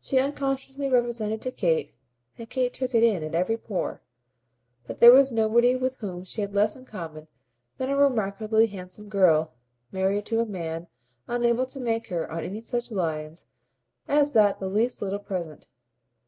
[0.00, 1.94] She unconsciously represented to Kate,
[2.36, 4.02] and Kate took it in at every pore,
[4.88, 7.28] that there was nobody with whom she had less in common
[7.78, 9.54] than a remarkably handsome girl
[9.92, 10.88] married to a man
[11.28, 13.46] unable to make her on any such lines
[14.08, 15.68] as that the least little present.